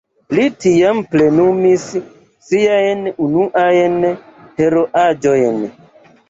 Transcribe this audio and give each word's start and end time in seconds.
Li 0.37 0.43
tiam 0.63 1.01
plenumis 1.11 1.83
siajn 2.47 3.05
unuajn 3.27 4.09
heroaĵojn. 4.63 5.63